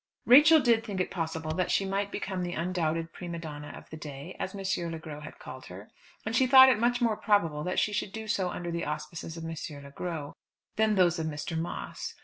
[0.25, 3.97] Rachel did think it possible that she might become the undoubted prima donna of the
[3.97, 4.91] day, as M.
[4.91, 5.91] Le Gros had called her;
[6.25, 9.37] and she thought it much more probable that she should do so under the auspices
[9.37, 9.55] of M.
[9.83, 10.33] Le Gros,
[10.75, 11.55] than those of Mr.
[11.55, 12.15] Moss.